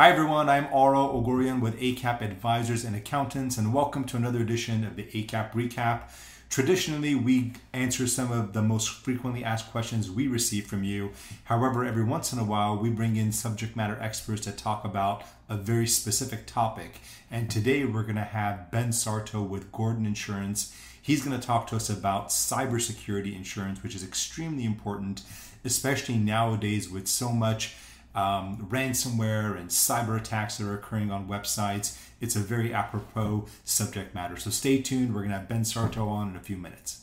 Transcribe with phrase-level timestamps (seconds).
[0.00, 4.84] Hi everyone, I'm Ara Oghoorian with ACAP Advisors and Accountants, and welcome to another edition
[4.84, 6.02] of the ACAP Recap.
[6.48, 11.10] Traditionally, we answer some of the most frequently asked questions we receive from you.
[11.46, 15.24] However, every once in a while, we bring in subject matter experts to talk about
[15.48, 17.00] a very specific topic.
[17.28, 20.72] And today, we're going to have Ben Sarto with Gordon Insurance.
[21.02, 25.22] He's going to talk to us about cybersecurity insurance, which is extremely important,
[25.64, 27.74] especially nowadays with so much
[28.14, 31.98] um, ransomware and cyber attacks that are occurring on websites.
[32.20, 34.36] It's a very apropos subject matter.
[34.36, 35.14] So stay tuned.
[35.14, 37.02] We're going to have Ben Sarto on in a few minutes.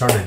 [0.00, 0.26] Started.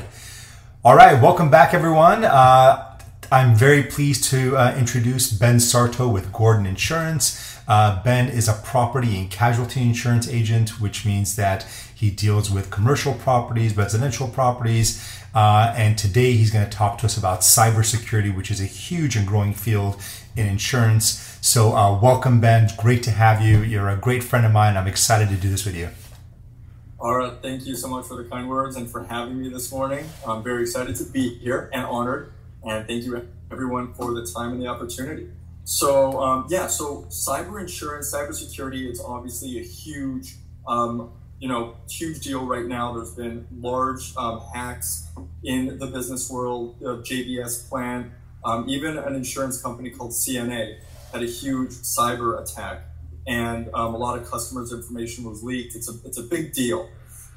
[0.85, 2.23] All right, welcome back, everyone.
[2.23, 2.95] Uh,
[3.31, 7.57] I'm very pleased to uh, introduce Ben Sarto with Gordon Insurance.
[7.67, 11.65] Uh, ben is a property and casualty insurance agent, which means that
[11.95, 17.07] he deals with commercial properties, residential properties, uh, and today he's going to talk to
[17.07, 19.99] us about cybersecurity, which is a huge and growing field
[20.35, 21.35] in insurance.
[21.41, 22.69] So, uh, welcome, Ben.
[22.77, 23.63] Great to have you.
[23.63, 24.77] You're a great friend of mine.
[24.77, 25.89] I'm excited to do this with you.
[27.03, 30.05] Ara, thank you so much for the kind words and for having me this morning.
[30.25, 32.31] I'm very excited to be here and honored.
[32.63, 35.27] And thank you, everyone, for the time and the opportunity.
[35.65, 42.21] So, um, yeah, so cyber insurance, cybersecurity, it's obviously a huge, um, you know, huge
[42.21, 42.93] deal right now.
[42.93, 45.05] There's been large um, hacks
[45.43, 46.77] in the business world.
[46.81, 48.13] Uh, JBS plan,
[48.45, 50.77] um, even an insurance company called CNA
[51.11, 52.83] had a huge cyber attack
[53.27, 55.75] and um, a lot of customers' information was leaked.
[55.75, 56.89] It's a it's a big deal.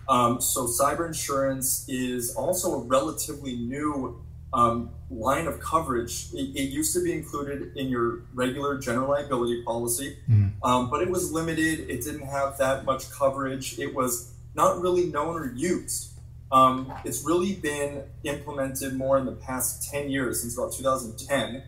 [0.09, 6.29] Um, so cyber insurance is also a relatively new um, line of coverage.
[6.33, 10.53] It, it, used to be included in your regular general liability policy, mm.
[10.63, 11.91] but it was limited.
[11.91, 13.79] It didn't have that much coverage.
[13.81, 16.13] It was not really known or used.
[16.53, 21.63] Um, it's really been implemented more in the past 10 years, since about 2010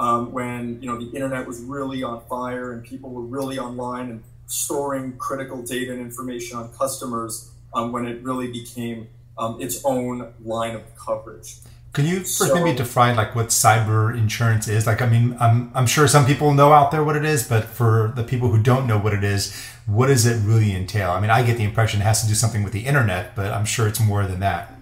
[0.00, 4.08] um, when you know the internet was really on fire and people were really online
[4.08, 9.84] and storing critical data and information on customers um, when it really became um, its
[9.84, 11.56] own line of coverage.
[11.92, 14.86] Can you first so, maybe define like what cyber insurance is?
[14.86, 17.64] Like, I mean, I'm, I'm sure some people know out there what it is, but
[17.64, 19.54] for the people who don't know what it is,
[19.86, 21.10] what does it really entail?
[21.10, 23.52] I mean, I get the impression it has to do something with the internet, but
[23.52, 24.72] I'm sure it's more than that.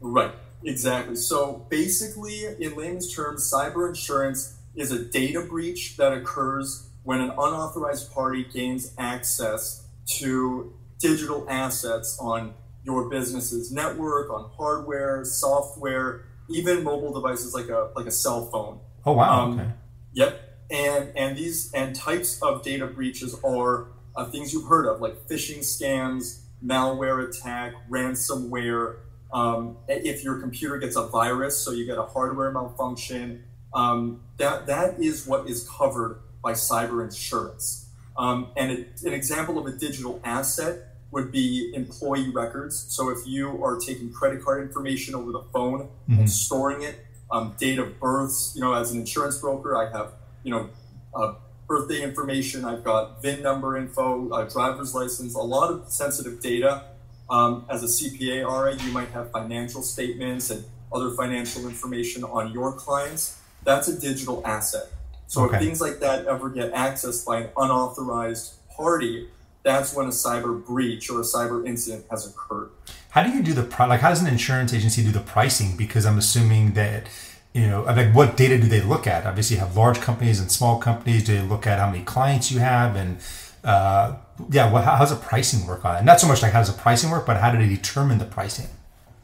[0.00, 0.32] Right,
[0.64, 1.16] exactly.
[1.16, 7.30] So basically, in layman's terms, cyber insurance is a data breach that occurs when an
[7.30, 9.86] unauthorized party gains access
[10.18, 12.54] to digital assets on
[12.84, 18.80] your business's network, on hardware, software, even mobile devices like a like a cell phone.
[19.04, 19.40] Oh wow!
[19.40, 19.70] Um, okay.
[20.14, 20.42] Yep.
[20.70, 25.28] And and these and types of data breaches are uh, things you've heard of, like
[25.28, 28.96] phishing scams, malware attack, ransomware.
[29.32, 33.44] Um, if your computer gets a virus, so you get a hardware malfunction,
[33.76, 37.90] um, that, that is what is covered by cyber insurance.
[38.16, 42.86] Um, and it, an example of a digital asset would be employee records.
[42.88, 46.20] So if you are taking credit card information over the phone mm-hmm.
[46.20, 50.12] and storing it, um, date of births, you know, as an insurance broker, I have,
[50.42, 50.70] you know,
[51.14, 51.34] uh,
[51.68, 56.84] birthday information, I've got VIN number info, uh, driver's license, a lot of sensitive data.
[57.28, 62.52] Um, as a CPA, Ara, you might have financial statements and other financial information on
[62.52, 64.86] your clients that's a digital asset.
[65.26, 65.56] So okay.
[65.56, 69.28] if things like that ever get accessed by an unauthorized party,
[69.62, 72.70] that's when a cyber breach or a cyber incident has occurred.
[73.10, 74.00] How do you do the like?
[74.00, 75.76] How does an insurance agency do the pricing?
[75.76, 77.08] Because I'm assuming that
[77.52, 79.26] you know, like what data do they look at?
[79.26, 81.24] Obviously, you have large companies and small companies.
[81.24, 83.18] Do they look at how many clients you have and
[83.64, 84.14] uh,
[84.50, 86.04] yeah, well, how, does the pricing work on it?
[86.04, 88.24] Not so much like how does the pricing work, but how do they determine the
[88.24, 88.66] pricing?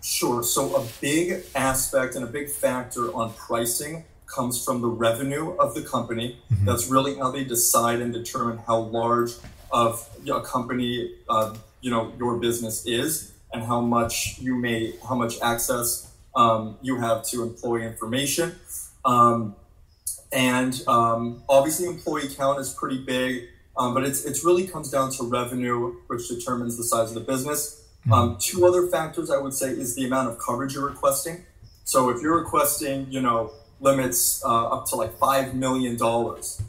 [0.02, 0.42] Sure.
[0.42, 5.74] So a big aspect and a big factor on pricing comes from the revenue of
[5.74, 6.38] the company.
[6.52, 6.64] Mm-hmm.
[6.64, 9.32] That's really how they decide and determine how large
[9.70, 15.14] of a company uh, you know your business is and how much you may how
[15.14, 18.54] much access um, you have to employee information.
[19.04, 19.56] Um,
[20.32, 25.10] and um, obviously, employee count is pretty big, um, but it's it's really comes down
[25.12, 27.84] to revenue, which determines the size of the business.
[28.02, 28.12] Mm-hmm.
[28.12, 31.44] Um, two other factors I would say is the amount of coverage you're requesting.
[31.84, 33.52] So if you're requesting, you know,
[33.82, 35.98] limits uh, up to like $5 million,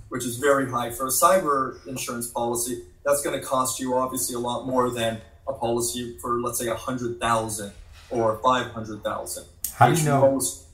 [0.09, 2.83] which is very high for a cyber insurance policy.
[3.05, 6.67] That's going to cost you obviously a lot more than a policy for, let's say,
[6.67, 7.71] 100000
[8.13, 9.45] or five hundred thousand.
[9.73, 10.21] How do you know?
[10.21, 10.65] Most,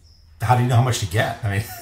[0.41, 1.43] how do you know how much to get?
[1.43, 1.63] I mean.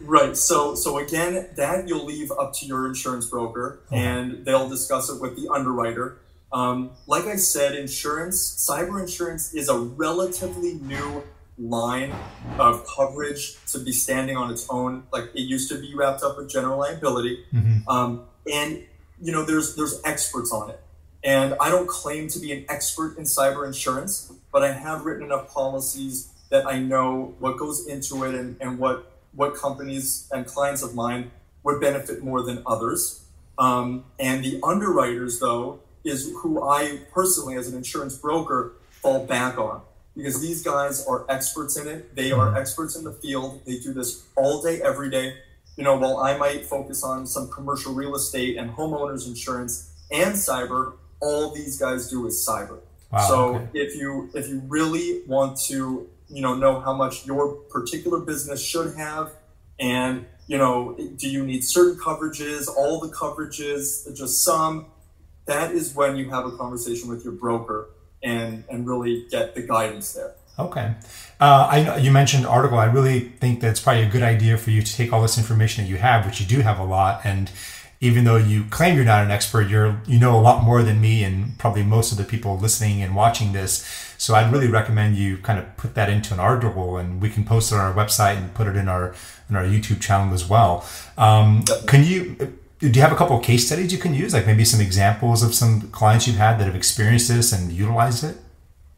[0.00, 0.34] Right.
[0.34, 4.00] So so again, that you'll leave up to your insurance broker, okay.
[4.00, 6.16] and they'll discuss it with the underwriter.
[6.50, 11.22] Um, like I said, insurance, cyber insurance is a relatively new
[11.58, 12.14] line
[12.58, 15.04] of coverage to be standing on its own.
[15.12, 17.88] Like it used to be wrapped up with general liability, mm-hmm.
[17.88, 18.84] um, and
[19.20, 20.80] you know there's there's experts on it.
[21.24, 25.24] And I don't claim to be an expert in cyber insurance, but I have written
[25.24, 30.46] enough policies that I know what goes into it and, and what what companies and
[30.46, 31.30] clients of mine
[31.64, 33.24] would benefit more than others.
[33.58, 39.58] Um, and the underwriters, though, is who I personally, as an insurance broker, fall back
[39.58, 39.82] on
[40.18, 42.16] because these guys are experts in it.
[42.16, 42.56] They are mm-hmm.
[42.56, 43.62] experts in the field.
[43.64, 45.34] They do this all day, every day.
[45.76, 50.34] You know, while I might focus on some commercial real estate and homeowners insurance and
[50.34, 52.80] cyber, all these guys do is cyber.
[53.12, 53.68] Wow, so okay.
[53.74, 58.60] if you if you really want to, you know, know how much your particular business
[58.60, 59.30] should have,
[59.78, 64.86] and you know, do you need certain coverages, all the coverages, just some?
[65.46, 67.90] That is when you have a conversation with your broker
[68.22, 70.34] and and really get the guidance there.
[70.58, 70.94] Okay,
[71.40, 72.78] uh, I know you mentioned article.
[72.78, 75.84] I really think that's probably a good idea for you to take all this information
[75.84, 77.50] that you have, which you do have a lot, and
[78.00, 81.00] even though you claim you're not an expert, you're you know a lot more than
[81.00, 83.84] me and probably most of the people listening and watching this.
[84.18, 87.44] So I'd really recommend you kind of put that into an article, and we can
[87.44, 89.14] post it on our website and put it in our
[89.48, 90.84] in our YouTube channel as well.
[91.16, 92.58] Um, can you?
[92.78, 94.32] Do you have a couple of case studies you can use?
[94.32, 98.22] Like maybe some examples of some clients you've had that have experienced this and utilized
[98.24, 98.36] it?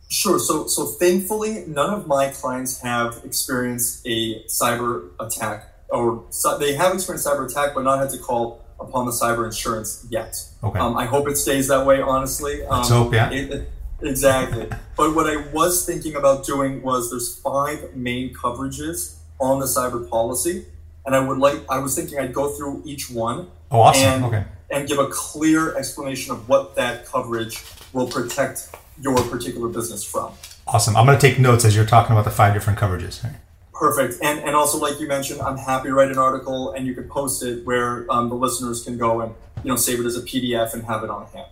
[0.08, 0.38] Sure.
[0.38, 6.24] So so thankfully none of my clients have experienced a cyber attack or
[6.58, 10.36] they have experienced cyber attack but not had to call upon the cyber insurance yet.
[10.62, 10.78] Okay.
[10.78, 12.62] Um, i hope it stays that way honestly.
[12.64, 13.30] Um, Let's hope yeah.
[13.30, 13.68] it, it,
[14.02, 14.68] exactly.
[14.96, 20.06] But what i was thinking about doing was there's five main coverages on the cyber
[20.10, 20.66] policy
[21.06, 24.04] and i would like i was thinking i'd go through each one Oh, awesome.
[24.04, 24.44] And, okay.
[24.70, 27.62] And give a clear explanation of what that coverage
[27.92, 28.70] will protect
[29.00, 30.32] your particular business from.
[30.66, 30.96] Awesome.
[30.96, 33.24] I'm going to take notes as you're talking about the five different coverages.
[33.72, 34.22] Perfect.
[34.22, 37.08] And, and also, like you mentioned, I'm happy to write an article and you can
[37.08, 39.34] post it where um, the listeners can go and
[39.64, 41.48] you know save it as a PDF and have it on hand.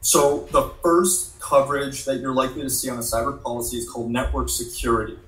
[0.00, 4.10] So the first coverage that you're likely to see on a cyber policy is called
[4.10, 5.18] network security.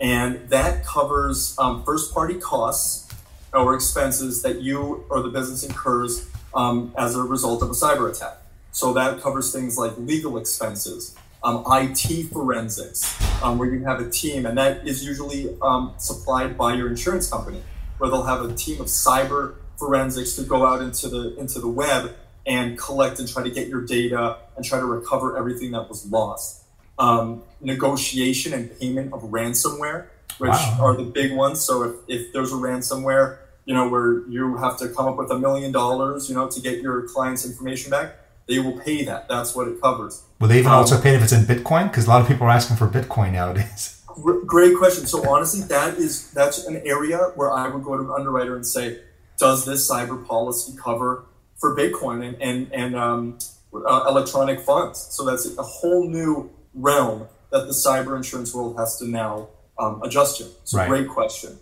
[0.00, 3.12] And that covers um, first party costs
[3.54, 8.10] or expenses that you or the business incurs um, as a result of a cyber
[8.14, 8.38] attack.
[8.72, 11.14] So that covers things like legal expenses,
[11.44, 16.58] um, IT forensics, um, where you have a team, and that is usually um, supplied
[16.58, 17.62] by your insurance company,
[17.98, 21.68] where they'll have a team of cyber forensics to go out into the into the
[21.68, 22.14] web
[22.46, 26.06] and collect and try to get your data and try to recover everything that was
[26.10, 26.64] lost.
[26.98, 30.06] Um, negotiation and payment of ransomware,
[30.38, 30.78] which wow.
[30.80, 31.60] are the big ones.
[31.60, 35.30] So if, if there's a ransomware you know, where you have to come up with
[35.30, 38.16] a million dollars, you know, to get your client's information back,
[38.46, 39.28] they will pay that.
[39.28, 40.22] That's what it covers.
[40.38, 41.90] Will they even um, also pay if it's in Bitcoin?
[41.90, 44.02] Because a lot of people are asking for Bitcoin nowadays.
[44.46, 45.06] Great question.
[45.06, 48.66] So honestly, that is that's an area where I would go to an underwriter and
[48.66, 49.00] say,
[49.38, 51.24] does this cyber policy cover
[51.56, 53.38] for Bitcoin and and, and um,
[53.74, 55.00] uh, electronic funds?
[55.00, 60.02] So that's a whole new realm that the cyber insurance world has to now um,
[60.02, 60.46] adjust to.
[60.64, 60.88] So right.
[60.88, 61.58] great question.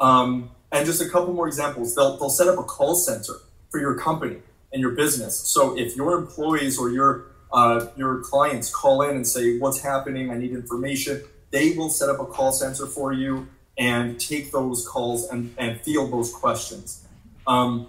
[0.00, 1.94] Um, and just a couple more examples.
[1.94, 3.34] They'll, they'll set up a call center
[3.70, 4.38] for your company
[4.72, 5.38] and your business.
[5.38, 10.30] So if your employees or your uh, your clients call in and say, "What's happening?
[10.30, 13.48] I need information," they will set up a call center for you
[13.78, 17.06] and take those calls and, and field those questions.
[17.46, 17.86] Um,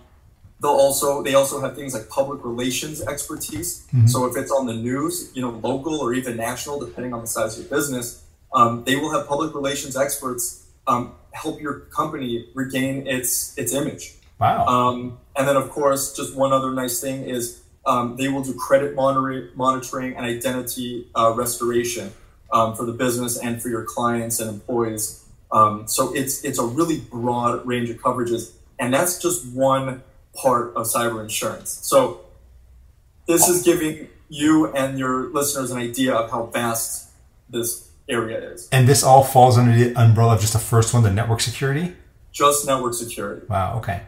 [0.61, 3.85] they'll also they also have things like public relations expertise.
[3.87, 4.07] Mm-hmm.
[4.07, 7.27] So if it's on the news, you know, local or even national, depending on the
[7.27, 12.47] size of your business, um, they will have public relations experts um, help your company
[12.53, 14.15] regain its its image.
[14.39, 14.65] Wow.
[14.65, 18.53] Um, and then, of course, just one other nice thing is um, they will do
[18.53, 22.13] credit monitor- monitoring and identity uh, restoration
[22.51, 25.25] um, for the business and for your clients and employees.
[25.51, 30.03] Um, so it's it's a really broad range of coverages, and that's just one
[30.35, 31.71] part of cyber insurance.
[31.83, 32.21] So
[33.27, 37.09] this is giving you and your listeners an idea of how vast
[37.49, 38.67] this area is.
[38.71, 41.95] And this all falls under the umbrella of just the first one, the network security?
[42.31, 43.45] Just network security.
[43.47, 44.03] Wow, okay.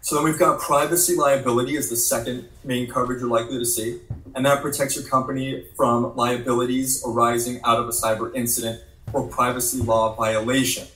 [0.00, 4.00] So then we've got privacy liability as the second main coverage you're likely to see.
[4.36, 8.80] And that protects your company from liabilities arising out of a cyber incident
[9.12, 10.86] or privacy law violation.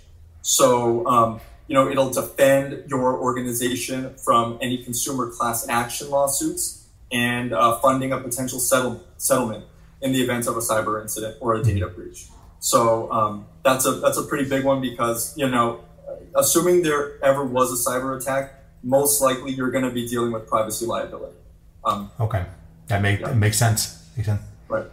[0.42, 7.52] So, um, you know, it'll defend your organization from any consumer class action lawsuits and
[7.52, 9.64] uh, funding a potential settle- settlement
[10.02, 12.26] in the event of a cyber incident or a data breach.
[12.60, 15.80] So um, that's a that's a pretty big one because you know,
[16.34, 20.46] assuming there ever was a cyber attack, most likely you're going to be dealing with
[20.46, 21.36] privacy liability.
[21.84, 22.44] Um, okay,
[22.88, 23.32] that, make, yeah.
[23.32, 24.06] makes sense.
[24.16, 24.42] Makes sense.
[24.68, 24.86] Right.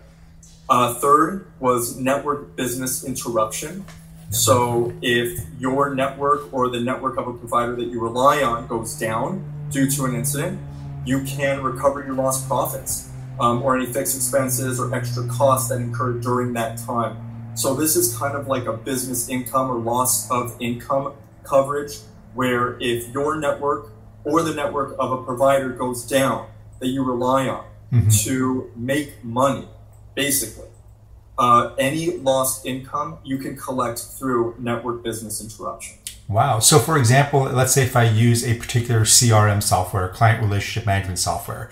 [0.70, 3.86] Uh, third was network business interruption.
[4.30, 8.94] So if your network or the network of a provider that you rely on goes
[8.94, 10.60] down due to an incident,
[11.06, 13.07] you can recover your lost profits
[13.40, 17.54] um, or any fixed expenses or extra costs that incurred during that time.
[17.56, 21.14] So this is kind of like a business income or loss of income
[21.44, 21.98] coverage
[22.34, 23.92] where if your network
[24.24, 28.10] or the network of a provider goes down that you rely on mm-hmm.
[28.10, 29.68] to make money,
[30.14, 30.68] basically,
[31.40, 35.98] uh, any lost income you can collect through network business interruption.
[36.28, 36.60] Wow.
[36.60, 41.20] So, for example, let's say if I use a particular CRM software, client relationship management
[41.20, 41.70] software,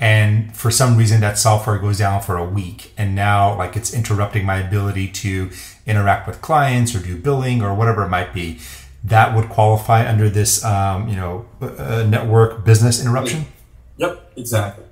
[0.00, 3.92] and for some reason that software goes down for a week, and now like it's
[3.92, 5.50] interrupting my ability to
[5.86, 8.58] interact with clients or do billing or whatever it might be,
[9.04, 13.46] that would qualify under this, um, you know, uh, network business interruption.
[13.96, 14.32] Yep.
[14.36, 14.84] Exactly.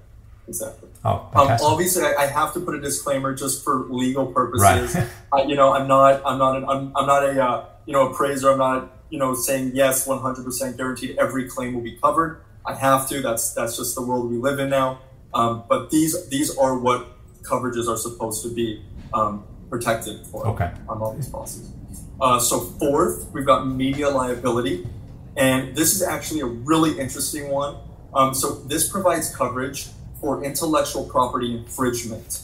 [0.48, 0.88] Exactly.
[1.04, 4.96] Oh, um, obviously, I, have to put a disclaimer just for legal purposes.
[4.96, 5.06] Right.
[5.32, 8.10] I, you know, I'm not, I'm not, an, I'm, I'm not a, uh, you know,
[8.10, 8.50] appraiser.
[8.50, 12.40] I'm not you know, saying yes, 100% guaranteed every claim will be covered.
[12.66, 13.20] I have to.
[13.22, 15.00] That's that's just the world we live in now.
[15.32, 17.06] Um, but these these are what
[17.42, 18.82] coverages are supposed to be
[19.14, 20.72] um, protected for okay.
[20.88, 21.70] on all these policies.
[22.20, 24.86] Uh, so fourth, we've got media liability,
[25.36, 27.76] and this is actually a really interesting one.
[28.14, 29.88] Um, so this provides coverage
[30.20, 32.42] for intellectual property infringement,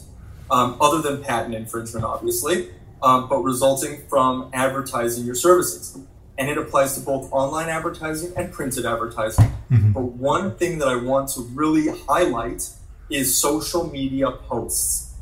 [0.50, 2.68] um, other than patent infringement, obviously,
[3.02, 5.98] um, but resulting from advertising your services
[6.38, 9.52] and it applies to both online advertising and printed advertising.
[9.72, 9.92] Mm-hmm.
[9.92, 12.68] But one thing that I want to really highlight
[13.08, 15.14] is social media posts.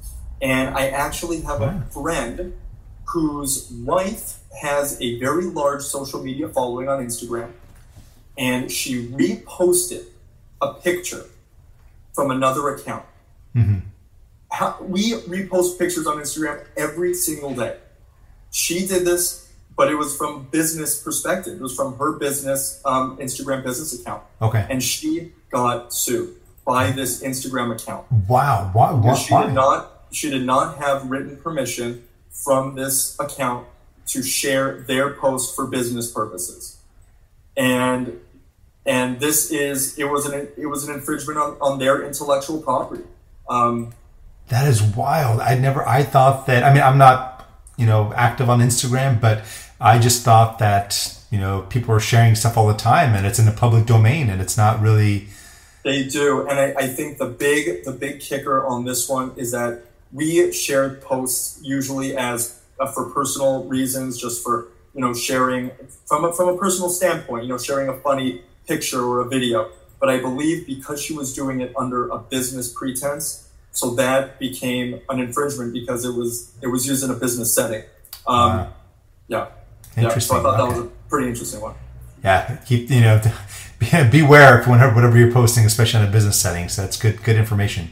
[0.43, 2.55] And I actually have a friend
[3.05, 7.51] whose wife has a very large social media following on Instagram,
[8.39, 10.05] and she reposted
[10.61, 11.27] a picture
[12.13, 13.05] from another account.
[13.55, 13.79] Mm-hmm.
[14.51, 17.77] How, we repost pictures on Instagram every single day.
[18.51, 21.55] She did this but it was from business perspective.
[21.55, 24.23] It was from her business um, Instagram business account.
[24.43, 24.67] Okay.
[24.69, 26.35] And she got sued
[26.65, 28.07] by this Instagram account.
[28.29, 28.71] Wow.
[28.73, 28.93] Why?
[28.93, 29.15] why?
[29.15, 29.93] She did not.
[30.13, 33.67] She did not have written permission from this account
[34.09, 36.79] to share their post for business purposes,
[37.57, 38.21] and
[38.87, 43.05] and this is it was an it was an infringement on, on their intellectual property.
[43.49, 43.93] Um,
[44.49, 45.41] that is wild.
[45.41, 45.87] I never.
[45.87, 46.65] I thought that.
[46.65, 47.30] I mean, I'm not
[47.81, 49.43] you know active on Instagram, but
[49.81, 53.39] I just thought that you know people are sharing stuff all the time, and it's
[53.39, 55.29] in the public domain, and it's not really.
[55.83, 59.51] They do, and I, I think the big the big kicker on this one is
[59.53, 59.83] that
[60.13, 65.71] we shared posts usually as uh, for personal reasons, just for you know sharing
[66.07, 69.71] from a, from a personal standpoint, you know sharing a funny picture or a video.
[69.99, 75.01] But I believe because she was doing it under a business pretense, so that became
[75.09, 77.83] an infringement because it was it was used in a business setting.
[78.27, 78.73] Um, wow.
[79.29, 79.47] Yeah.
[79.97, 80.37] Interesting.
[80.37, 80.73] Yeah, so I thought okay.
[80.73, 81.75] that was a pretty interesting one.
[82.23, 83.21] Yeah, keep you know,
[84.11, 86.69] beware whenever whatever you're posting, especially in a business setting.
[86.69, 87.91] So that's good good information.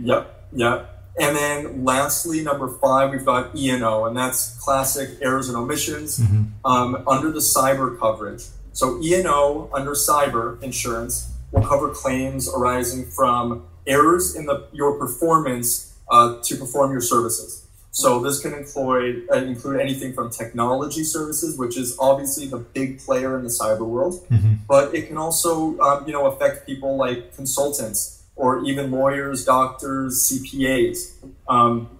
[0.00, 0.86] Yep, yep.
[1.18, 5.56] And then lastly, number five, we've got E and O, and that's classic errors and
[5.56, 6.44] omissions mm-hmm.
[6.64, 8.44] um, under the cyber coverage.
[8.72, 14.66] So E and O under cyber insurance will cover claims arising from errors in the
[14.72, 17.66] your performance uh, to perform your services.
[17.92, 23.00] So this can include, uh, include anything from technology services, which is obviously the big
[23.00, 24.54] player in the cyber world, mm-hmm.
[24.68, 30.30] but it can also um, you know affect people like consultants or even lawyers, doctors,
[30.30, 31.12] CPAs,
[31.48, 31.90] um,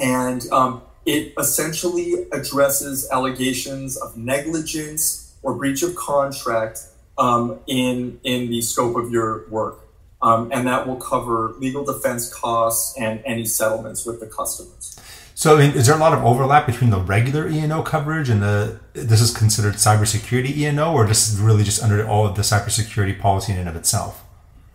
[0.00, 6.86] and um, it essentially addresses allegations of negligence or breach of contract
[7.18, 9.83] um, in in the scope of your work.
[10.24, 14.98] Um, and that will cover legal defense costs and any settlements with the customers.
[15.34, 18.40] So, I mean, is there a lot of overlap between the regular E&O coverage and
[18.40, 22.42] the this is considered cybersecurity E&O, or this is really just under all of the
[22.42, 24.24] cybersecurity policy in and of itself?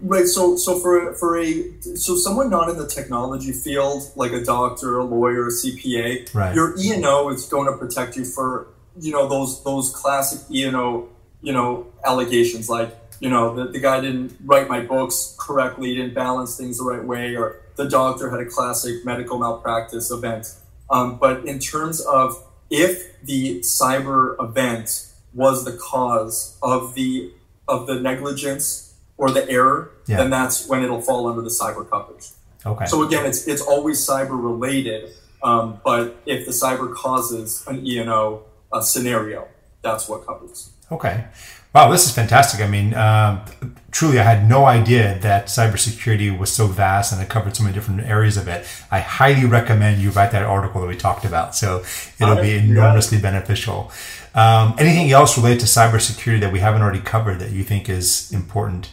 [0.01, 0.27] Right.
[0.27, 5.00] So, so for for a so someone not in the technology field, like a doctor,
[5.00, 6.53] a lawyer, a CPA, right.
[6.53, 8.68] your E&O is going to protect you for
[9.00, 11.10] you know those those classic E&O
[11.41, 16.13] you know allegations like you know the, the guy didn't write my books correctly, didn't
[16.13, 20.55] balance things the right way, or the doctor had a classic medical malpractice event.
[20.89, 27.31] Um, but in terms of if the cyber event was the cause of the
[27.67, 30.17] of the negligence or the error, yeah.
[30.17, 32.29] then that's when it'll fall under the cyber coverage.
[32.65, 32.85] Okay.
[32.85, 35.11] So again, it's it's always cyber related,
[35.43, 39.47] um, but if the cyber causes an E and O uh, scenario,
[39.81, 40.71] that's what covers.
[40.91, 41.25] Okay.
[41.74, 42.62] Wow, this is fantastic.
[42.62, 43.41] I mean, um,
[43.91, 47.75] truly, I had no idea that cybersecurity was so vast and it covered so many
[47.75, 48.65] different areas of it.
[48.89, 51.55] I highly recommend you write that article that we talked about.
[51.55, 51.84] So
[52.19, 53.91] it'll be enormously beneficial.
[54.34, 58.31] Um, anything else related to cybersecurity that we haven't already covered that you think is
[58.31, 58.91] important?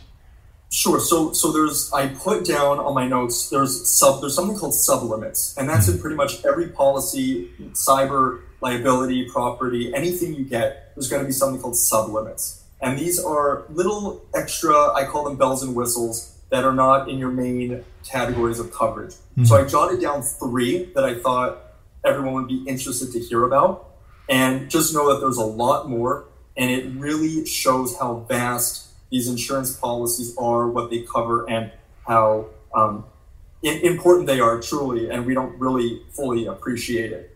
[0.71, 1.01] Sure.
[1.01, 5.57] So so there's I put down on my notes there's sub there's something called sublimits,
[5.57, 11.23] and that's in pretty much every policy, cyber liability, property, anything you get, there's going
[11.23, 12.63] to be something called sublimits.
[12.81, 17.19] And these are little extra, I call them bells and whistles, that are not in
[17.19, 19.13] your main categories of coverage.
[19.13, 19.45] Mm-hmm.
[19.45, 21.59] So I jotted down three that I thought
[22.05, 23.91] everyone would be interested to hear about.
[24.29, 26.25] And just know that there's a lot more.
[26.57, 31.71] And it really shows how vast these insurance policies are, what they cover, and
[32.07, 33.05] how um,
[33.63, 35.11] important they are truly.
[35.11, 37.36] And we don't really fully appreciate it.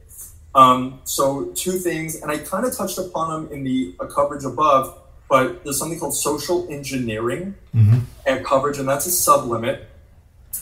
[0.55, 4.45] Um, so two things, and I kind of touched upon them in the uh, coverage
[4.45, 8.01] above, but there's something called social engineering mm-hmm.
[8.27, 9.85] and coverage, and that's a sublimit.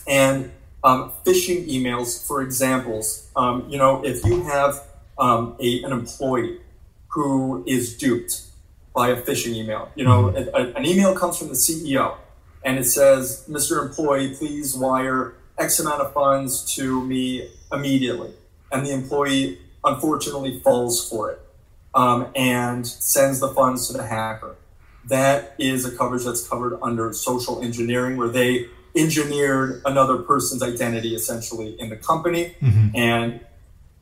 [0.07, 0.51] And
[0.83, 4.83] um, phishing emails, for examples, um, you know, if you have
[5.17, 6.59] um, a, an employee
[7.09, 8.43] who is duped
[8.93, 10.55] by a phishing email, you know, mm-hmm.
[10.55, 12.15] a, a, an email comes from the CEO
[12.63, 13.81] and it says, Mr.
[13.81, 18.31] Employee, please wire X amount of funds to me immediately.
[18.71, 21.41] And the employee unfortunately falls for it
[21.93, 24.55] um, and sends the funds to the hacker.
[25.05, 31.15] That is a coverage that's covered under social engineering, where they engineered another person's identity
[31.15, 32.95] essentially in the company mm-hmm.
[32.95, 33.39] and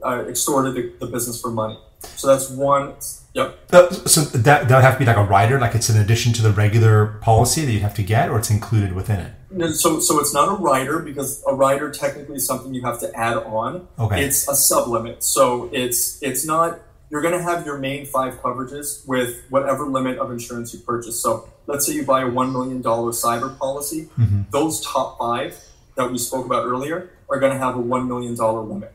[0.03, 1.77] uh, extorted the, the, business for money.
[1.99, 2.93] So that's one.
[3.33, 3.59] Yep.
[3.71, 6.33] Uh, so that that would have to be like a rider, like it's in addition
[6.33, 9.33] to the regular policy that you have to get, or it's included within it.
[9.75, 13.13] So, so it's not a rider because a rider technically is something you have to
[13.15, 13.87] add on.
[13.97, 14.25] Okay.
[14.25, 15.23] It's a sublimit.
[15.23, 20.17] So it's it's not you're going to have your main five coverages with whatever limit
[20.17, 21.21] of insurance you purchase.
[21.21, 24.09] So let's say you buy a one million dollar cyber policy.
[24.17, 24.41] Mm-hmm.
[24.49, 25.57] Those top five
[25.95, 28.93] that we spoke about earlier are going to have a one million dollar limit.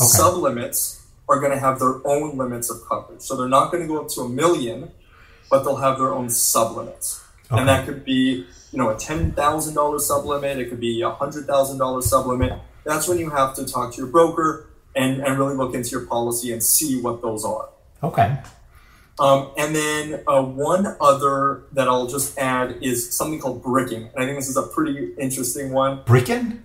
[0.00, 0.04] Okay.
[0.04, 3.22] Sublimits are going to have their own limits of coverage.
[3.22, 4.90] So they're not going to go up to a million,
[5.50, 7.22] but they'll have their own sublimits.
[7.50, 7.60] Okay.
[7.60, 10.56] And that could be you know, a $10,000 sublimit.
[10.56, 12.60] It could be a $100,000 sublimit.
[12.84, 16.06] That's when you have to talk to your broker and, and really look into your
[16.06, 17.68] policy and see what those are.
[18.02, 18.36] Okay.
[19.18, 24.08] Um, and then uh, one other that I'll just add is something called bricking.
[24.14, 26.02] And I think this is a pretty interesting one.
[26.06, 26.64] Bricking?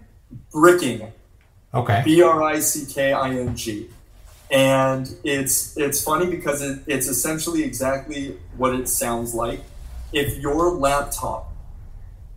[0.51, 1.11] Bricking.
[1.73, 2.01] Okay.
[2.05, 3.89] B R I C K I N G.
[4.49, 9.61] And it's it's funny because it, it's essentially exactly what it sounds like.
[10.13, 11.51] If your laptop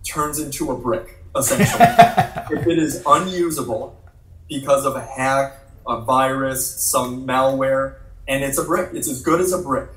[0.05, 1.85] turns into a brick, essentially.
[2.59, 3.97] if it is unusable
[4.49, 7.97] because of a hack, a virus, some malware,
[8.27, 9.89] and it's a brick, it's as good as a brick,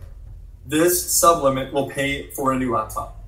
[0.66, 3.20] this sublimit will pay for a new laptop.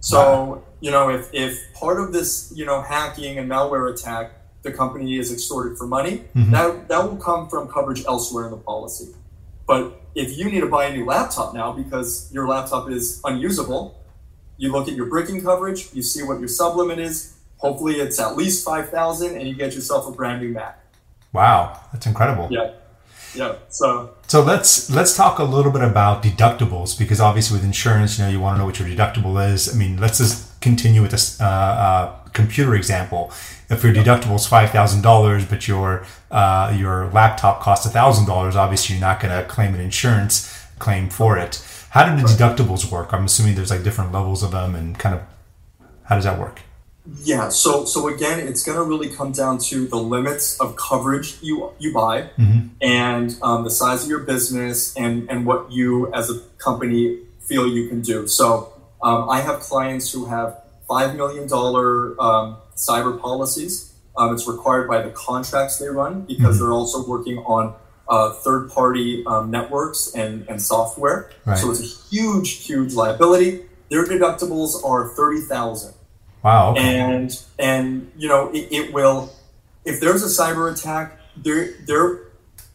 [0.00, 0.62] So, wow.
[0.80, 5.18] you know, if, if part of this, you know, hacking and malware attack, the company
[5.18, 6.52] is extorted for money, mm-hmm.
[6.52, 9.12] that, that will come from coverage elsewhere in the policy.
[9.66, 14.00] But if you need to buy a new laptop now because your laptop is unusable,
[14.56, 17.34] you look at your bricking coverage, you see what your sublimit is.
[17.58, 20.78] Hopefully, it's at least five thousand, and you get yourself a brand new Mac.
[21.32, 22.48] Wow, that's incredible.
[22.50, 22.72] Yeah,
[23.34, 23.54] yeah.
[23.68, 28.24] So, so let's let's talk a little bit about deductibles because obviously with insurance, you
[28.24, 29.72] know, you want to know what your deductible is.
[29.72, 33.32] I mean, let's just continue with this uh, uh, computer example.
[33.72, 38.54] If your deductible is five thousand dollars, but your uh, your laptop costs thousand dollars,
[38.54, 41.64] obviously you're not going to claim an insurance claim for it.
[41.90, 43.12] How do the deductibles work?
[43.12, 45.22] I'm assuming there's like different levels of them, and kind of
[46.04, 46.60] how does that work?
[47.24, 51.38] Yeah, so so again, it's going to really come down to the limits of coverage
[51.42, 52.68] you you buy, mm-hmm.
[52.80, 57.66] and um, the size of your business, and and what you as a company feel
[57.66, 58.28] you can do.
[58.28, 63.94] So um, I have clients who have five million dollar um, cyber policies.
[64.16, 66.64] Um, it's required by the contracts they run because mm-hmm.
[66.64, 67.74] they're also working on
[68.08, 71.30] uh, third party um, networks and, and software.
[71.46, 71.56] Right.
[71.56, 73.64] So it's a huge, huge liability.
[73.90, 75.94] Their deductibles are 30000
[76.42, 76.72] Wow.
[76.72, 76.98] Okay.
[76.98, 79.32] And, and, you know, it, it, will,
[79.84, 82.20] if there's a cyber attack, their, their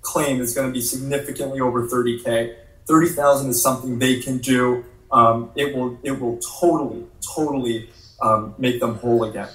[0.02, 2.56] claim is going to be significantly over 30K.
[2.88, 4.86] 30,000 is something they can do.
[5.12, 7.04] Um, it will, it will totally,
[7.36, 7.90] totally
[8.22, 9.50] um, make them whole again.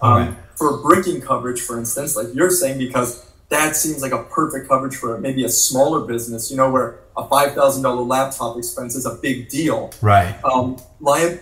[0.00, 4.68] Um, For bricking coverage, for instance, like you're saying, because that seems like a perfect
[4.68, 8.94] coverage for maybe a smaller business, you know, where a five thousand dollar laptop expense
[8.94, 9.90] is a big deal.
[10.00, 10.36] Right.
[10.44, 11.40] Um, like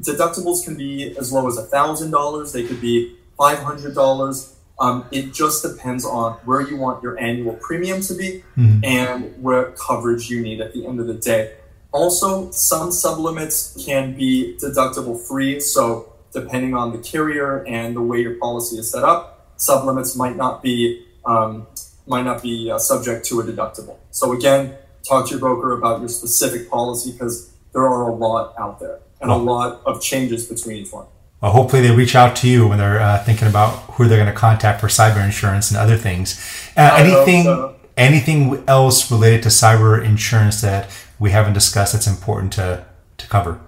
[0.00, 2.52] deductibles can be as low as a thousand dollars.
[2.52, 4.54] They could be $500.
[4.78, 8.80] Um, it just depends on where you want your annual premium to be mm-hmm.
[8.82, 11.54] and what coverage you need at the end of the day.
[11.92, 15.58] Also, some sublimits can be deductible free.
[15.60, 20.36] So, depending on the carrier and the way your policy is set up, sublimits might
[20.36, 21.66] not be um,
[22.06, 23.96] might not be uh, subject to a deductible.
[24.10, 28.54] So, again, talk to your broker about your specific policy because there are a lot
[28.58, 31.06] out there and a lot of changes between each one.
[31.40, 34.32] Well, hopefully they reach out to you when they're uh, thinking about who they're going
[34.32, 36.38] to contact for cyber insurance and other things.
[36.76, 37.76] Uh, anything, so.
[37.96, 42.84] anything else related to cyber insurance that we haven't discussed that's important to,
[43.18, 43.60] to cover?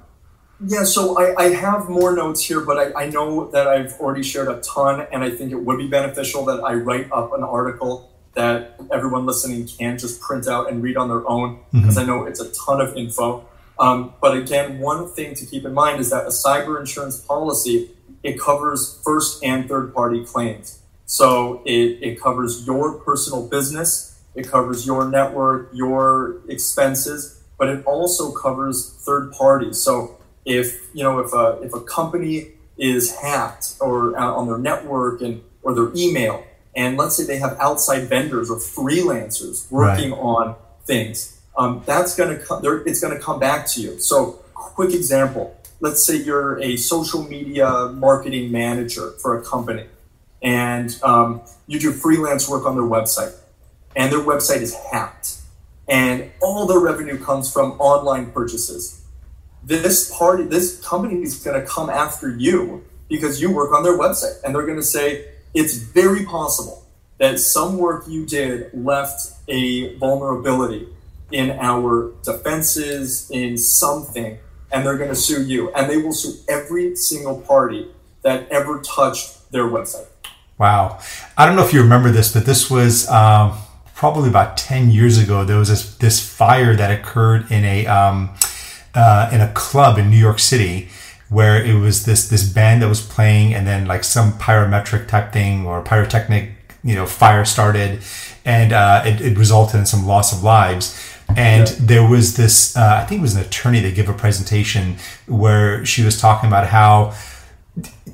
[0.65, 4.23] Yeah, so I, I have more notes here, but I, I know that I've already
[4.23, 7.43] shared a ton, and I think it would be beneficial that I write up an
[7.43, 11.99] article that everyone listening can just print out and read on their own, because mm-hmm.
[11.99, 13.47] I know it's a ton of info.
[13.79, 17.91] Um, but again, one thing to keep in mind is that a cyber insurance policy
[18.23, 20.79] it covers first and third party claims.
[21.07, 27.87] So it, it covers your personal business, it covers your network, your expenses, but it
[27.87, 29.81] also covers third parties.
[29.81, 34.59] So if you know if a if a company is hacked or uh, on their
[34.59, 36.43] network and or their email,
[36.75, 40.19] and let's say they have outside vendors or freelancers working right.
[40.19, 42.63] on things, um, that's going to come.
[42.85, 44.01] It's going to come back to you.
[44.01, 49.87] So, quick example: let's say you're a social media marketing manager for a company,
[50.43, 53.37] and um, you do freelance work on their website,
[53.95, 55.37] and their website is hacked,
[55.93, 59.05] and all their revenue comes from online purchases.
[59.63, 63.99] This party, this company is going to come after you because you work on their
[63.99, 66.87] website, and they're going to say it's very possible
[67.19, 70.89] that some work you did left a vulnerability
[71.31, 74.39] in our defenses, in something,
[74.73, 75.71] and they're going to sue you.
[75.75, 77.87] And they will sue every single party
[78.23, 80.07] that ever touched their website.
[80.57, 81.01] Wow.
[81.37, 83.59] I don't know if you remember this, but this was um,
[84.03, 85.45] probably about 10 years ago.
[85.45, 88.35] There was this, this fire that occurred in a, um,
[88.97, 90.89] uh, in a club in New York City
[91.29, 95.33] where it was this this band that was playing and then like some pyrometric type
[95.33, 96.51] thing or pyrotechnic
[96.83, 98.03] you know fire started
[98.45, 101.77] and uh, it, it resulted in some loss of lives and yeah.
[101.81, 105.85] there was this, uh, I think it was an attorney that gave a presentation where
[105.85, 107.15] she was talking about how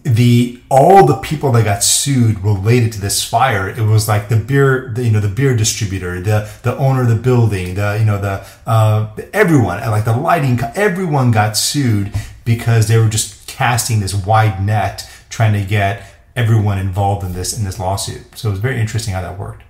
[0.05, 3.69] the all the people that got sued related to this fire.
[3.69, 7.09] It was like the beer the, you know the beer distributor the the owner of
[7.09, 12.13] the building the you know the uh, everyone like the lighting everyone got sued
[12.45, 16.05] because they were just casting this wide net trying to get
[16.37, 18.39] everyone involved in this in this lawsuit.
[18.39, 19.65] So it was very interesting how that worked.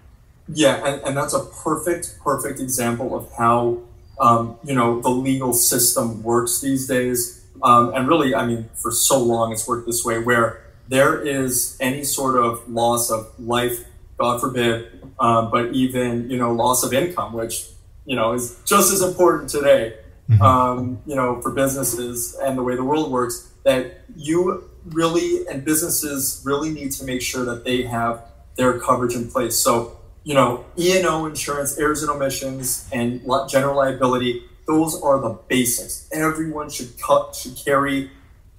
[0.52, 3.80] Yeah, and, and that's a perfect, perfect example of how
[4.20, 7.37] um, you know the legal system works these days.
[7.62, 11.76] Um, and really, I mean, for so long it's worked this way, where there is
[11.80, 13.84] any sort of loss of life,
[14.16, 17.66] God forbid, um, but even you know loss of income, which
[18.04, 19.96] you know is just as important today.
[20.28, 20.42] Mm-hmm.
[20.42, 25.64] Um, you know, for businesses and the way the world works, that you really and
[25.64, 28.22] businesses really need to make sure that they have
[28.56, 29.56] their coverage in place.
[29.56, 36.06] So you know, E&O insurance, errors and omissions, and general liability, those are the basics.
[36.12, 38.10] Everyone should cut, should carry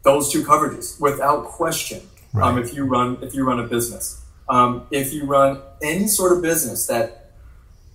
[0.04, 2.02] those two coverages without question.
[2.34, 2.50] Um, right.
[2.50, 6.36] Um, if you run if you run a business, um, if you run any sort
[6.36, 7.32] of business that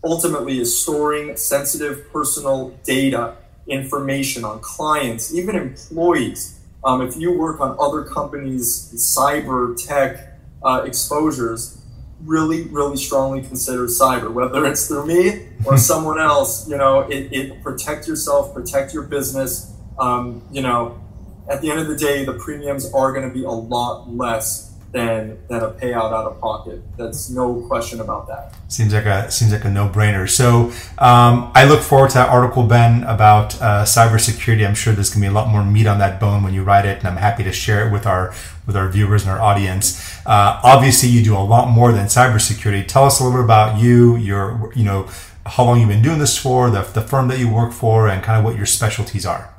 [0.03, 6.61] ultimately is storing sensitive personal data, information on clients, even employees.
[6.85, 11.79] Um, if you work on other companies' cyber tech uh, exposures,
[12.23, 16.69] really, really strongly consider cyber, whether it's through me or someone else.
[16.69, 19.73] You know, it, it protect yourself, protect your business.
[19.99, 21.01] Um, you know,
[21.49, 24.74] at the end of the day, the premiums are going to be a lot less
[24.95, 26.81] than than a payout out of pocket.
[26.97, 28.55] That's no question about that.
[28.69, 30.31] Seems like a seems like a no brainer.
[30.31, 30.67] So
[30.99, 34.67] um, I look forward to that article, Ben, about uh, cybersecurity.
[34.67, 36.87] I'm sure there's gonna be a lot more meat on that bone when you write
[36.87, 38.33] it, and I'm happy to share it with our
[38.67, 40.01] with our viewers and our audience.
[40.25, 42.87] Uh, obviously, you do a lot more than cybersecurity.
[42.87, 44.17] Tell us a little bit about you.
[44.17, 45.09] Your you know
[45.45, 48.23] how long you've been doing this for, the, the firm that you work for, and
[48.23, 49.54] kind of what your specialties are.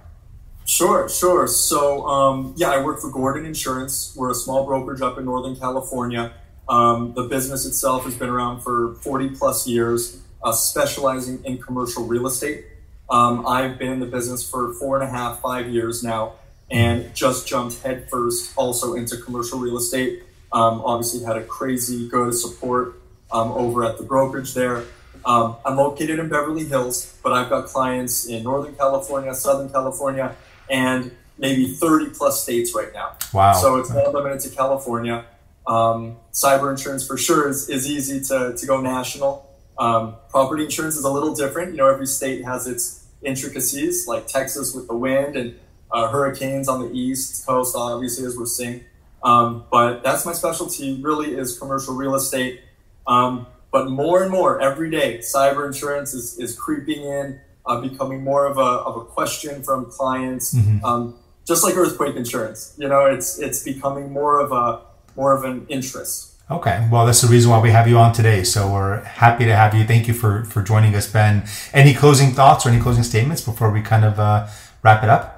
[0.66, 1.48] Sure, sure.
[1.48, 4.14] So, um, yeah, I work for Gordon Insurance.
[4.16, 6.34] We're a small brokerage up in Northern California.
[6.68, 12.06] Um, the business itself has been around for 40 plus years, uh, specializing in commercial
[12.08, 12.66] real estate.
[13.12, 16.34] Um, I've been in the business for four and a half, five years now,
[16.72, 20.24] and just jumped headfirst also into commercial real estate.
[20.52, 23.00] Um, obviously, had a crazy good support
[23.32, 24.86] um, over at the brokerage there.
[25.26, 30.36] Um, I'm located in Beverly Hills, but I've got clients in Northern California, Southern California,
[30.70, 33.18] and maybe 30 plus states right now.
[33.34, 33.54] Wow.
[33.54, 35.26] So it's not limited to California.
[35.68, 39.50] Um, cyber insurance for sure is, is easy to, to go national.
[39.78, 41.72] Um, property insurance is a little different.
[41.72, 45.60] You know, every state has its intricacies, like Texas with the wind and
[45.92, 48.84] uh, hurricanes on the east coast, obviously, as we're seeing.
[49.24, 52.62] Um, but that's my specialty, really, is commercial real estate.
[53.08, 58.24] Um, but more and more every day, cyber insurance is, is creeping in, uh, becoming
[58.24, 60.54] more of a, of a question from clients.
[60.54, 60.84] Mm-hmm.
[60.86, 64.82] Um, just like earthquake insurance, you know, it's it's becoming more of a
[65.16, 66.34] more of an interest.
[66.50, 68.44] Okay, well, that's the reason why we have you on today.
[68.44, 69.84] So we're happy to have you.
[69.84, 71.48] Thank you for for joining us, Ben.
[71.74, 74.48] Any closing thoughts or any closing statements before we kind of uh,
[74.84, 75.36] wrap it up?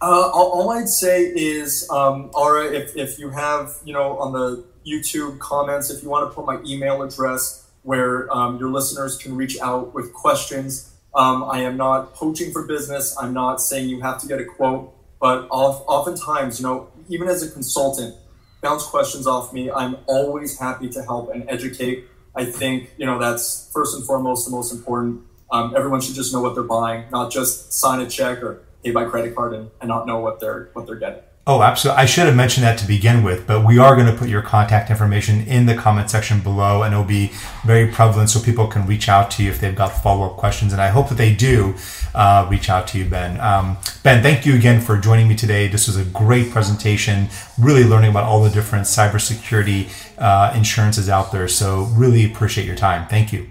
[0.00, 4.32] Uh, all, all, I'd say is, um, Ara, if, if you have, you know, on
[4.32, 9.16] the YouTube comments, if you want to put my email address where um, your listeners
[9.16, 10.92] can reach out with questions.
[11.14, 13.16] Um, I am not poaching for business.
[13.18, 17.42] I'm not saying you have to get a quote, but oftentimes, you know, even as
[17.42, 18.16] a consultant,
[18.62, 19.70] bounce questions off me.
[19.70, 22.06] I'm always happy to help and educate.
[22.34, 25.22] I think you know that's first and foremost the most important.
[25.50, 28.90] Um, everyone should just know what they're buying, not just sign a check or pay
[28.90, 31.22] by credit card and, and not know what they're what they're getting.
[31.44, 32.00] Oh, absolutely.
[32.00, 34.42] I should have mentioned that to begin with, but we are going to put your
[34.42, 37.32] contact information in the comment section below, and it'll be
[37.66, 40.72] very prevalent so people can reach out to you if they've got follow up questions.
[40.72, 41.74] And I hope that they do
[42.14, 43.40] uh, reach out to you, Ben.
[43.40, 45.66] Um, ben, thank you again for joining me today.
[45.66, 47.28] This was a great presentation,
[47.58, 51.48] really learning about all the different cybersecurity uh, insurances out there.
[51.48, 53.08] So, really appreciate your time.
[53.08, 53.48] Thank you.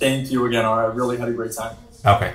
[0.00, 1.76] Thank you again, I really had a great time.
[2.04, 2.34] Okay.